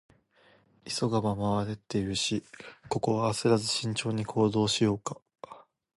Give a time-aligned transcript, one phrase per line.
[0.87, 2.41] 「急がば回れ」って言うし、
[2.89, 5.21] ここは焦らず慎重に行動しようか。